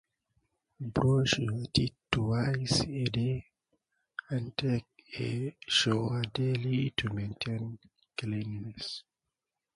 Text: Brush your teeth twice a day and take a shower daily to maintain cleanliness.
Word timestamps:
Brush 0.95 1.37
your 1.37 1.63
teeth 1.71 1.93
twice 2.11 2.81
a 2.87 3.03
day 3.03 3.45
and 4.29 4.57
take 4.57 4.87
a 5.19 5.55
shower 5.67 6.23
daily 6.33 6.89
to 6.97 7.13
maintain 7.13 7.77
cleanliness. 8.17 9.03